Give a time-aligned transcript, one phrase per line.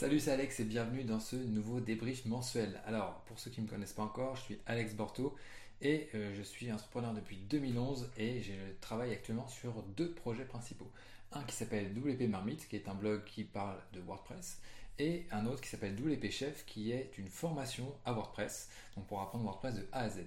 [0.00, 2.80] Salut, c'est Alex et bienvenue dans ce nouveau débrief mensuel.
[2.86, 5.34] Alors, pour ceux qui ne me connaissent pas encore, je suis Alex Borto
[5.82, 10.88] et euh, je suis entrepreneur depuis 2011 et je travaille actuellement sur deux projets principaux.
[11.32, 14.60] Un qui s'appelle WP Marmite, qui est un blog qui parle de WordPress,
[14.98, 19.20] et un autre qui s'appelle WP Chef, qui est une formation à WordPress, donc pour
[19.20, 20.24] apprendre WordPress de A à Z.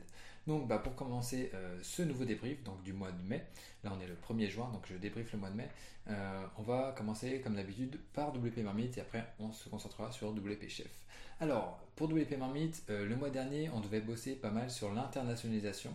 [0.47, 3.43] Donc bah, pour commencer euh, ce nouveau débrief donc du mois de mai,
[3.83, 5.69] là on est le 1er juin, donc je débrief le mois de mai,
[6.09, 10.29] euh, on va commencer comme d'habitude par WP Marmite et après on se concentrera sur
[10.31, 10.89] WP Chef.
[11.39, 15.91] Alors pour WP Marmite, euh, le mois dernier on devait bosser pas mal sur l'internationalisation.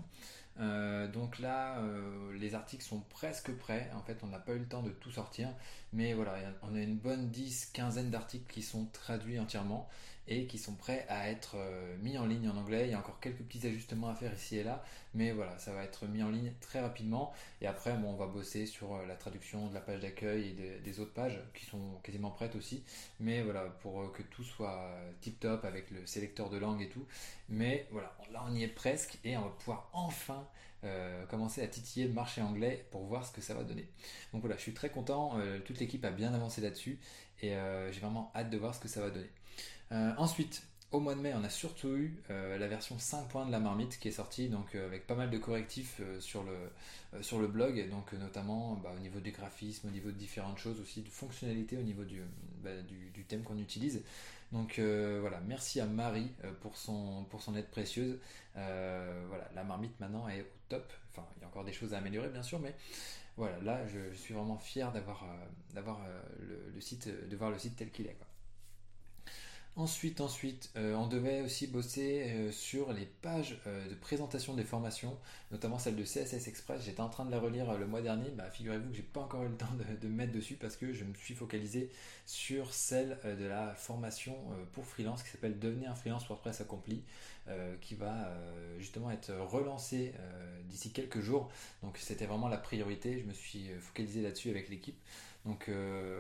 [1.13, 1.81] Donc là,
[2.39, 3.91] les articles sont presque prêts.
[3.95, 5.49] En fait, on n'a pas eu le temps de tout sortir.
[5.93, 9.89] Mais voilà, on a une bonne 10, quinzaine d'articles qui sont traduits entièrement
[10.29, 12.87] et qui sont prêts à être euh, mis en ligne en anglais.
[12.87, 14.83] Il y a encore quelques petits ajustements à faire ici et là,
[15.17, 17.33] mais voilà, ça va être mis en ligne très rapidement.
[17.61, 21.01] Et après, on va bosser sur euh, la traduction de la page d'accueil et des
[21.01, 22.85] autres pages qui sont quasiment prêtes aussi.
[23.19, 24.91] Mais voilà, pour euh, que tout soit
[25.21, 27.07] tip top avec le sélecteur de langue et tout.
[27.49, 30.47] Mais voilà, là on y est presque et on va pouvoir enfin
[31.31, 33.89] commencer à titiller le marché anglais pour voir ce que ça va donner.
[34.33, 37.01] Donc voilà, je suis très content, toute l'équipe a bien avancé là-dessus
[37.43, 37.57] et
[37.91, 39.31] j'ai vraiment hâte de voir ce que ça va donner.
[39.93, 43.51] Euh, ensuite, au mois de mai, on a surtout eu euh, la version 5 de
[43.51, 47.41] la marmite qui est sortie, donc euh, avec pas mal de correctifs sur, le, sur
[47.41, 51.03] le blog, donc notamment bah, au niveau du graphisme, au niveau de différentes choses, aussi
[51.03, 52.23] de fonctionnalités au niveau du,
[52.63, 52.71] bah,
[53.29, 54.03] thème qu'on utilise.
[54.53, 57.27] Donc voilà, merci à Marie pour, son,
[57.57, 58.19] aide précieuse.
[58.55, 60.93] voilà, la marmite maintenant est au top.
[61.11, 62.75] Enfin, il y a encore des choses à améliorer bien sûr, mais
[63.37, 65.27] voilà, là je, suis vraiment fier d'avoir
[66.39, 68.17] le, site, de voir le site tel qu'il est.
[69.79, 74.65] Ensuite, ensuite, euh, on devait aussi bosser euh, sur les pages euh, de présentation des
[74.65, 75.19] formations,
[75.51, 76.83] notamment celle de CSS Express.
[76.83, 78.31] J'étais en train de la relire le mois dernier.
[78.31, 79.67] Bah, figurez-vous que j'ai pas encore eu le temps
[80.01, 81.91] de, me mettre dessus parce que je me suis focalisé
[82.25, 84.35] sur celle de la formation
[84.73, 87.03] pour freelance qui s'appelle Devenir un freelance WordPress accompli,
[87.81, 88.33] qui va
[88.79, 90.13] justement être relancée
[90.65, 91.51] d'ici quelques jours.
[91.83, 93.21] Donc c'était vraiment la priorité.
[93.21, 94.99] Je me suis focalisé là-dessus avec l'équipe.
[95.45, 95.71] Donc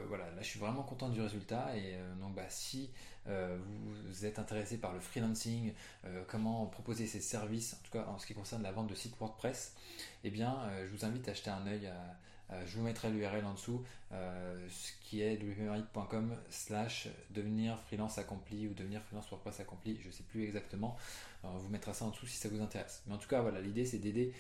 [0.09, 2.91] voilà, là je suis vraiment content du résultat et donc bah si
[3.29, 3.59] euh,
[4.07, 5.73] vous êtes intéressé par le freelancing,
[6.05, 8.95] euh, comment proposer ses services, en tout cas en ce qui concerne la vente de
[8.95, 9.75] sites WordPress,
[10.23, 11.91] eh bien, euh, je vous invite à acheter un œil
[12.67, 18.75] je vous mettrai l'URL en dessous, ce qui est www.com slash devenir freelance accompli ou
[18.75, 20.97] devenir freelance WordPress accompli, je ne sais plus exactement.
[21.43, 23.03] on vous mettra ça en dessous si ça vous intéresse.
[23.07, 24.33] Mais en tout cas, voilà, l'idée c'est d'aider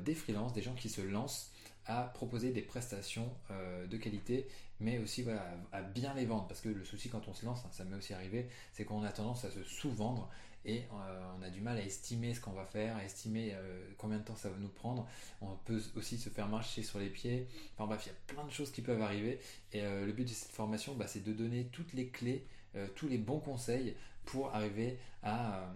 [0.00, 1.50] des freelances, des gens qui se lancent
[1.86, 4.46] à proposer des prestations euh, de qualité,
[4.80, 5.24] mais aussi
[5.72, 6.46] à bien les vendre.
[6.46, 9.02] Parce que le souci quand on se lance, hein, ça m'est aussi arrivé, c'est qu'on
[9.02, 10.28] a tendance à se sous-vendre
[10.64, 13.88] et euh, on a du mal à estimer ce qu'on va faire, à estimer euh,
[13.98, 15.06] combien de temps ça va nous prendre.
[15.40, 17.46] On peut aussi se faire marcher sur les pieds.
[17.74, 19.40] Enfin bref, il y a plein de choses qui peuvent arriver.
[19.72, 22.46] Et le but de cette formation, bah, c'est de donner toutes les clés,
[22.94, 23.94] tous les bons conseils
[24.24, 25.70] pour arriver à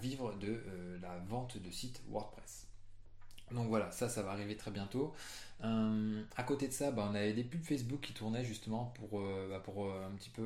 [0.00, 0.62] vivre de
[1.02, 2.69] la vente de sites WordPress.
[3.52, 5.14] Donc voilà, ça, ça va arriver très bientôt.
[5.62, 9.20] Euh, à côté de ça, bah, on avait des pubs Facebook qui tournaient justement pour,
[9.20, 10.42] euh, bah, pour euh, un petit peu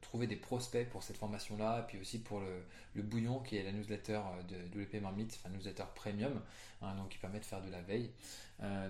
[0.00, 3.72] trouver des prospects pour cette formation-là, et puis aussi pour le, bouillon qui est la
[3.72, 6.40] newsletter de WP Marmite, enfin newsletter premium,
[6.82, 8.10] hein, donc qui permet de faire de la veille.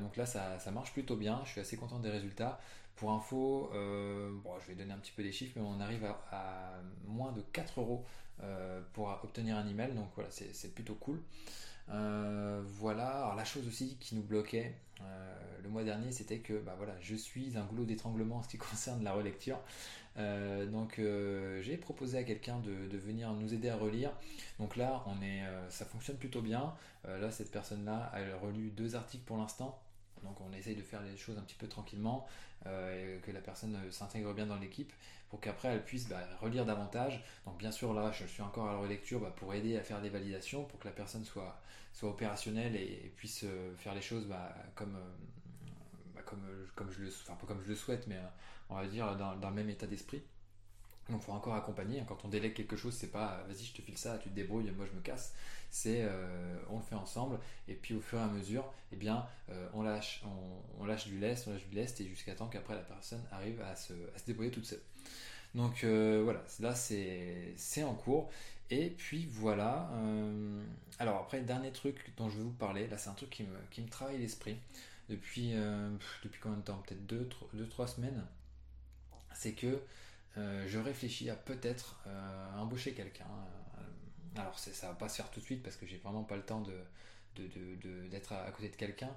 [0.00, 2.60] donc là, ça, marche plutôt bien, je suis assez content des résultats.
[2.96, 6.80] Pour info, je vais donner un petit peu des chiffres, mais on arrive à, à
[7.06, 8.04] moins de 4 euros
[8.92, 11.20] pour obtenir un email, donc voilà, c'est plutôt cool.
[11.90, 16.58] Euh, voilà, alors la chose aussi qui nous bloquait euh, le mois dernier, c'était que
[16.60, 19.58] bah voilà, je suis un goulot d'étranglement en ce qui concerne la relecture.
[20.18, 21.00] Euh, donc
[21.62, 24.12] j'ai proposé à quelqu'un de, venir nous aider à relire.
[24.58, 26.74] Donc là, on est, ça fonctionne plutôt bien.
[27.04, 29.80] là, cette personne-là, elle a relu deux articles pour l'instant.
[30.22, 32.26] Donc on essaye de faire les choses un petit peu tranquillement,
[32.64, 34.92] et que la personne s'intègre bien dans l'équipe
[35.32, 37.24] pour qu'après elle puisse bah, relire davantage.
[37.46, 40.02] Donc bien sûr là je suis encore à la relecture bah, pour aider à faire
[40.02, 41.58] des validations, pour que la personne soit,
[42.02, 44.26] opérationnelle et, puisse euh, faire les choses
[44.74, 47.00] comme, euh, je
[47.70, 48.28] le, souhaite, mais euh,
[48.68, 50.22] on va dire dans le même état d'esprit.
[51.08, 52.02] Donc il faut encore accompagner.
[52.06, 54.70] Quand on délègue quelque chose, c'est pas vas-y je te file ça, tu te débrouilles,
[54.70, 55.34] moi je me casse.
[55.70, 56.06] C'est
[56.68, 59.26] on le fait ensemble et puis au fur et à mesure, eh bien
[59.72, 60.22] on lâche,
[60.78, 63.60] on, lâche du lest, on lâche du lest et jusqu'à temps qu'après la personne arrive
[63.62, 64.82] à se, à se débrouiller toute seule.
[65.54, 68.30] Donc euh, voilà, là c'est en cours.
[68.70, 69.90] Et puis voilà.
[69.94, 70.62] Euh,
[70.98, 73.56] alors après, dernier truc dont je vais vous parler, là c'est un truc qui me,
[73.70, 74.56] qui me travaille l'esprit
[75.08, 75.90] depuis, euh,
[76.24, 76.82] depuis combien de temps?
[76.86, 77.06] Peut-être
[77.54, 78.24] 2-3 semaines.
[79.34, 79.80] C'est que
[80.36, 82.00] je réfléchis à peut-être
[82.56, 83.26] embaucher quelqu'un.
[84.36, 86.42] Alors ça va pas se faire tout de suite parce que j'ai vraiment pas le
[86.42, 87.48] temps de,
[88.08, 89.10] d'être à, côté de quelqu'un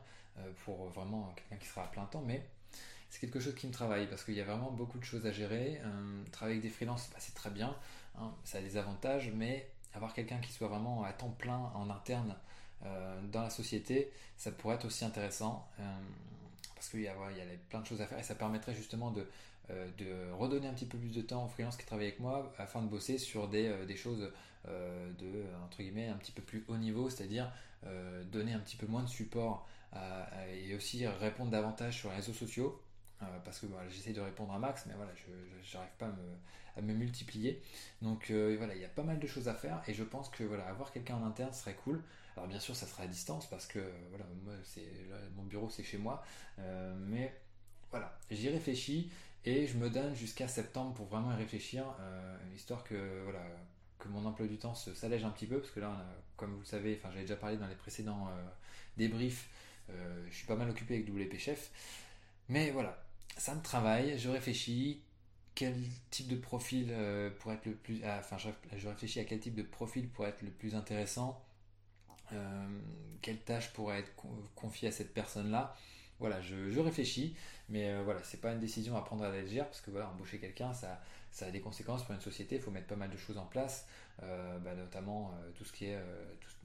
[0.64, 2.46] pour vraiment quelqu'un qui sera à plein temps, mais
[3.10, 5.32] c'est quelque chose qui me travaille parce qu'il y a vraiment beaucoup de choses à
[5.32, 5.82] gérer.
[6.32, 7.78] travailler avec des freelances, bah, c'est très bien,
[8.18, 11.90] hein, ça a des avantages, mais avoir quelqu'un qui soit vraiment à temps plein en
[11.90, 12.36] interne
[13.32, 15.68] dans la société, ça pourrait être aussi intéressant
[16.76, 17.16] parce qu'il y a
[17.70, 19.28] plein de choses à faire et ça permettrait justement de,
[19.72, 22.54] euh, de redonner un petit peu plus de temps aux freelances qui travaillent avec moi
[22.60, 24.32] afin de bosser sur des, euh, des choses
[24.68, 27.52] euh, de entre guillemets un petit peu plus haut niveau, c'est-à-dire
[28.32, 29.68] donner un petit peu moins de support
[30.52, 32.82] et aussi répondre davantage sur les réseaux sociaux.
[33.44, 36.12] parce que j'essaie de répondre à max, mais voilà, je n'arrive pas
[36.78, 37.62] à me, multiplier.
[38.02, 40.44] Donc voilà, il y a pas mal de choses à faire et je pense que
[40.44, 42.02] voilà, avoir quelqu'un en interne serait cool.
[42.36, 44.56] Alors bien sûr, ça sera à distance parce que voilà, moi,
[45.36, 46.24] mon bureau c'est chez moi,
[47.08, 47.40] mais
[47.92, 49.12] voilà, j'y réfléchis
[49.46, 53.46] et je me donne jusqu'à septembre pour vraiment y réfléchir, euh, histoire que, voilà,
[54.00, 56.04] que mon emploi du temps s'allège un petit peu, parce que là,
[56.36, 58.44] comme vous le savez, enfin, j'avais déjà parlé dans les précédents euh,
[58.98, 59.50] débriefs,
[59.92, 61.72] euh, je suis pas mal occupé avec WP Chef.
[62.50, 63.04] Mais voilà,
[63.38, 65.04] ça me travaille, je réfléchis,
[65.54, 65.76] quel
[66.10, 66.94] type de profil
[67.40, 68.02] pourrait être le plus.
[68.04, 71.42] Ah, enfin, je, réfléchis à quel type de profil pourrait être le plus intéressant,
[73.22, 74.12] quelle tâche pourrait être
[74.56, 75.76] confiée à cette personne-là
[76.20, 77.36] voilà, je, réfléchis,
[77.68, 80.10] mais euh, voilà, c'est pas une décision à prendre à la légère parce que voilà,
[80.10, 81.02] embaucher quelqu'un, ça,
[81.32, 82.56] ça a des conséquences pour une société.
[82.56, 83.86] Il faut mettre pas mal de choses en place,
[84.24, 86.00] euh, bah, notamment euh, tout ce qui est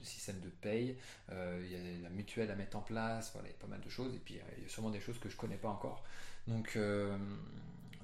[0.02, 0.96] système de paye.
[1.30, 3.32] Il y a la mutuelle à mettre en place.
[3.32, 4.14] Voilà, il y a pas mal de choses.
[4.14, 6.04] Et puis il y a sûrement des choses que je connais pas encore.
[6.46, 6.78] Donc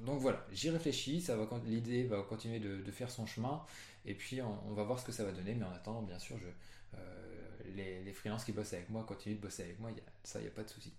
[0.01, 1.21] voilà, j'y réfléchis.
[1.21, 3.63] Ça va, l'idée va continuer de, faire son chemin.
[4.05, 5.55] Et puis on, va voir ce que ça va donner.
[5.55, 6.49] Mais en attendant, bien sûr, je,
[7.75, 9.91] les, les freelances qui bossent avec moi continuent de bosser avec moi.
[10.25, 10.93] ça, il n'y a pas de souci.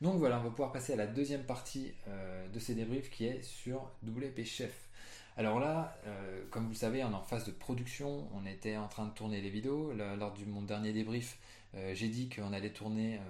[0.00, 3.26] Donc voilà, on va pouvoir passer à la deuxième partie euh, de ces débriefs qui
[3.26, 4.88] est sur WP Chef.
[5.36, 8.76] Alors là, euh, comme vous le savez, on est en phase de production, on était
[8.76, 9.92] en train de tourner les vidéos.
[9.92, 11.38] lors de mon dernier débrief,
[11.74, 13.20] euh, j'ai dit qu'on allait tourner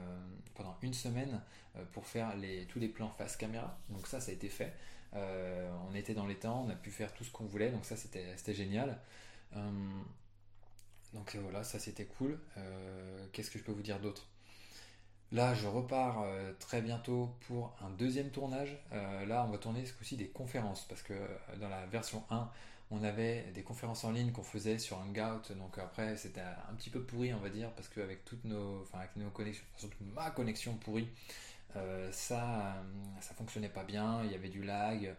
[0.54, 1.40] pendant une semaine
[1.92, 2.32] pour faire
[2.68, 3.78] tous les plans face caméra.
[3.88, 4.72] Donc ça, ça a été fait.
[5.12, 7.96] on était dans les temps, on a pu faire tout ce qu'on voulait, donc ça
[7.96, 8.98] c'était génial.
[11.14, 12.38] Donc voilà, ça c'était cool.
[13.32, 14.26] Qu'est-ce que je peux vous dire d'autre?
[15.32, 18.76] Là, je repars euh, très bientôt pour un deuxième tournage.
[18.92, 21.26] Euh, là, on va tourner ce coup-ci des conférences parce que euh,
[21.60, 22.50] dans la version 1,
[22.90, 25.52] on avait des conférences en ligne qu'on faisait sur Hangout.
[25.56, 28.98] Donc après, c'était un petit peu pourri, on va dire, parce qu'avec toutes nos, enfin,
[28.98, 31.08] avec nos connexions, surtout ma connexion pourrie,
[32.10, 32.82] ça,
[33.20, 34.24] ça fonctionnait pas bien.
[34.24, 35.14] Il y avait du lag.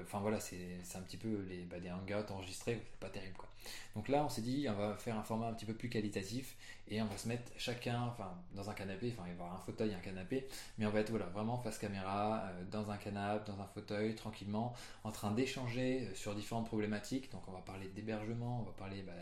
[0.00, 0.56] Enfin voilà, c'est
[0.94, 3.48] un petit peu bah, des hangouts enregistrés, c'est pas terrible quoi.
[3.94, 6.56] Donc là, on s'est dit, on va faire un format un petit peu plus qualitatif
[6.92, 9.54] et on va se mettre chacun, enfin dans un canapé, enfin il va y avoir
[9.54, 10.46] un fauteuil et un canapé,
[10.76, 14.14] mais on va être voilà vraiment face caméra, euh, dans un canapé, dans un fauteuil,
[14.14, 17.32] tranquillement, en train d'échanger euh, sur différentes problématiques.
[17.32, 19.12] Donc on va parler d'hébergement, on va parler bah,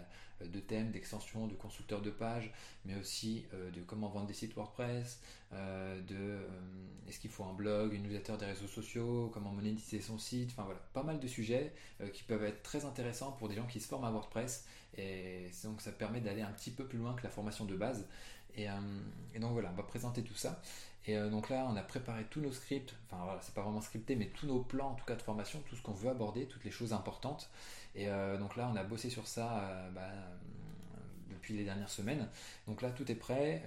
[0.43, 2.53] euh, de thèmes, d'extensions, de constructeurs de pages,
[2.85, 5.21] mais aussi de comment vendre des sites WordPress,
[5.53, 6.39] de
[7.07, 10.63] est-ce qu'il faut un blog, une newsletter des réseaux sociaux, comment monétiser son site, enfin
[10.65, 11.75] voilà, pas mal de sujets
[12.15, 14.65] qui peuvent être très intéressants pour des gens qui se forment à WordPress
[14.97, 18.07] et donc ça permet d'aller un petit peu plus loin que la formation de base.
[18.57, 18.75] Et, euh,
[19.39, 20.61] donc voilà, on va présenter tout ça.
[21.07, 23.81] Et euh, donc là, on a préparé tous nos scripts, enfin voilà, c'est pas vraiment
[23.81, 26.47] scripté, mais tous nos plans en tout cas de formation, tout ce qu'on veut aborder,
[26.47, 27.51] toutes les choses importantes.
[27.95, 30.11] Et euh, donc là, on a bossé sur ça bah,
[31.31, 32.29] depuis les dernières semaines.
[32.67, 33.63] Donc là, tout est prêt,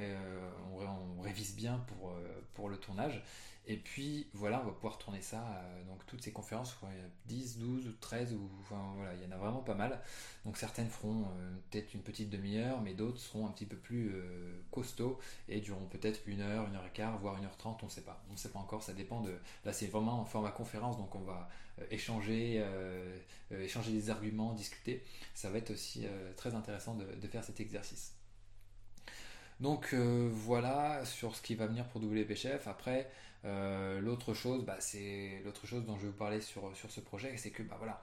[0.77, 1.83] on, révise bien
[2.53, 3.23] pour le tournage.
[3.65, 7.01] Et puis voilà, on va pouvoir tourner ça, euh, donc toutes ces conférences, il y
[7.01, 10.01] a 10, 12, 13, ou, enfin voilà, il y en a vraiment pas mal.
[10.43, 14.11] Donc certaines feront euh, peut-être une petite demi-heure, mais d'autres seront un petit peu plus
[14.13, 17.81] euh, costauds et dureront peut-être une heure, une heure et quart, voire une heure trente,
[17.83, 18.21] on ne sait pas.
[18.29, 19.33] On ne sait pas encore, ça dépend de...
[19.63, 21.47] Là c'est vraiment en format conférence, donc on va
[21.89, 22.63] échanger,
[23.49, 25.03] échanger des arguments, discuter.
[25.33, 28.13] Ça va être aussi très intéressant de faire cet exercice.
[29.59, 32.67] Donc voilà sur ce qui va venir pour WP Chef.
[32.67, 33.09] Après,
[33.43, 37.35] l'autre chose, bah, c'est l'autre chose dont je vais vous parler sur, sur ce projet,
[37.37, 38.01] c'est que bah, voilà,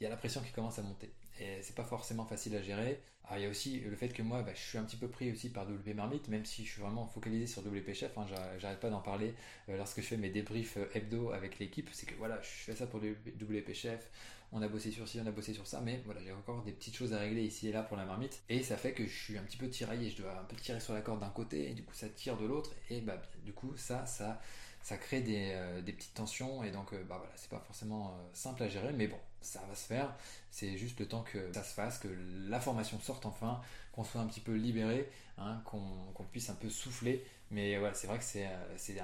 [0.00, 1.10] il y a la pression qui commence à monter.
[1.40, 3.00] Et c'est pas forcément facile à gérer.
[3.36, 5.30] Il y a aussi le fait que moi, bah, je suis un petit peu pris
[5.30, 8.16] aussi par WP Marmite, même si je suis vraiment focalisé sur WP Chef.
[8.18, 8.26] Hein,
[8.58, 9.34] J'arrête pas d'en parler
[9.68, 11.88] euh, lorsque je fais mes débriefs euh, hebdo avec l'équipe.
[11.92, 14.10] C'est que voilà, je fais ça pour WP Chef.
[14.52, 16.72] On a bossé sur ci, on a bossé sur ça, mais voilà, j'ai encore des
[16.72, 18.42] petites choses à régler ici et là pour la marmite.
[18.48, 20.10] Et ça fait que je suis un petit peu tiraillé.
[20.10, 22.36] Je dois un peu tirer sur la corde d'un côté, et du coup ça tire
[22.36, 22.72] de l'autre.
[22.90, 24.40] Et bah, du coup, ça, ça
[24.82, 28.28] ça crée des, euh, petites tensions et donc euh, bah voilà, c'est pas forcément euh,
[28.32, 30.14] simple à gérer, mais bon, ça va se faire.
[30.50, 32.08] C'est juste le temps que ça se fasse, que
[32.48, 33.60] la formation sorte enfin,
[33.92, 37.24] qu'on soit un petit peu libéré, hein, qu'on puisse un peu souffler.
[37.50, 38.94] Mais voilà, c'est vrai que c'est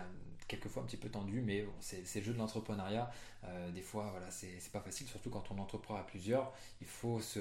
[0.49, 3.11] quelquefois un petit peu tendu, mais bon, c'est le jeu de l'entrepreneuriat.
[3.75, 6.53] des fois, voilà, c'est pas facile, surtout quand on entreprend à plusieurs.
[6.81, 7.41] Il faut se,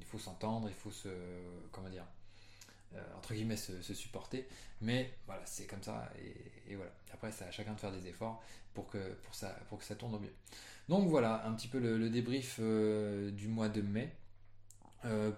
[0.00, 1.08] il faut s'entendre, il faut se,
[1.72, 2.06] comment dire,
[3.16, 4.46] entre guillemets se, supporter.
[4.80, 6.10] Mais voilà, c'est comme ça
[6.68, 6.90] et, voilà.
[7.12, 8.42] Après, c'est à chacun de faire des efforts
[8.74, 10.34] pour que, pour ça, pour que ça tourne au mieux.
[10.88, 14.12] Donc voilà, un petit peu le, débrief du mois de mai.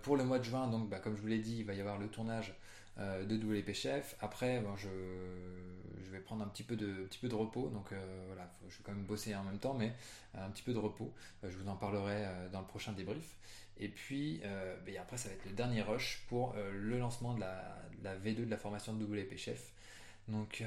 [0.03, 1.81] pour le mois de juin, donc bah, comme je vous l'ai dit, il va y
[1.81, 2.55] avoir le tournage
[2.99, 4.17] de WP Chef.
[4.21, 5.76] Après, je, je,
[6.17, 7.69] vais prendre un petit peu de, petit peu de repos.
[7.69, 7.87] Donc
[8.27, 9.95] voilà, je vais quand même bosser en même temps, mais
[10.35, 11.13] un petit peu de repos.
[11.43, 13.37] je vous en parlerai dans le prochain débrief.
[13.79, 14.41] Et puis
[14.85, 18.51] ben, après, ça va être le dernier rush pour le lancement de la, V2 de
[18.51, 19.73] la formation de WP Chef.
[20.29, 20.65] Donc,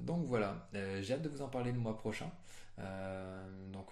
[0.00, 2.30] donc voilà, j'ai hâte de vous en parler le mois prochain.
[3.72, 3.88] donc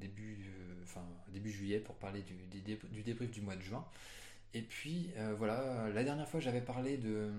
[0.00, 3.84] début, enfin, début juillet pour parler du, du débrief du mois de juin.
[4.54, 7.30] Et puis euh, voilà, la dernière fois j'avais parlé de,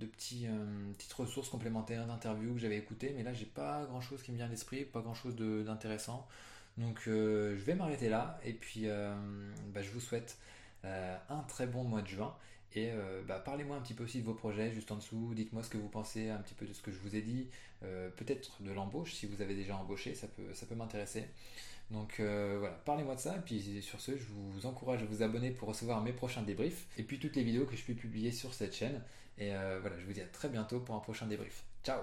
[0.00, 4.00] de petits, euh, petites ressources complémentaires d'interviews que j'avais écoutées, mais là j'ai pas grand
[4.00, 6.26] chose qui me vient à l'esprit, pas grand chose d'intéressant.
[6.78, 8.86] Donc euh, je vais m'arrêter là et puis
[9.74, 10.38] bah, je vous souhaite
[10.84, 12.34] un très bon mois de juin.
[12.74, 12.90] Et
[13.26, 15.78] bah, parlez-moi un petit peu aussi de vos projets juste en dessous, dites-moi ce que
[15.78, 17.48] vous pensez un petit peu de ce que je vous ai dit,
[17.80, 21.24] peut-être de l'embauche si vous avez déjà embauché, ça peut, ça peut m'intéresser.
[21.90, 23.36] Donc euh, voilà, parlez-moi de ça.
[23.36, 26.86] Et puis sur ce, je vous encourage à vous abonner pour recevoir mes prochains débriefs.
[26.98, 29.02] Et puis toutes les vidéos que je peux publier sur cette chaîne.
[29.38, 31.64] Et euh, voilà, je vous dis à très bientôt pour un prochain débrief.
[31.84, 32.00] Ciao